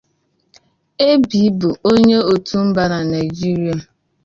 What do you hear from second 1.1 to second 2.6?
Ebi bụ onye otu